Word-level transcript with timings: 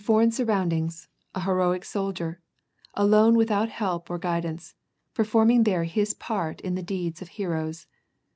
285 0.03 0.07
eign 0.17 0.45
surronndings, 0.71 1.07
a 1.35 1.41
heroic 1.41 1.85
soldier, 1.85 2.41
alone 2.95 3.35
without 3.35 3.69
help 3.69 4.09
or 4.09 4.17
guid 4.17 4.45
ance, 4.45 4.73
performing 5.13 5.61
there 5.63 5.83
his 5.83 6.15
part 6.15 6.59
in 6.61 6.73
the 6.73 6.81
deeds 6.81 7.21
of 7.21 7.27
heroes. 7.27 7.85